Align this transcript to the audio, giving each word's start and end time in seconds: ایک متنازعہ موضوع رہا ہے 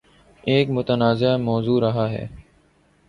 ایک 0.43 0.69
متنازعہ 0.69 1.37
موضوع 1.37 1.79
رہا 1.81 2.09
ہے 2.09 2.25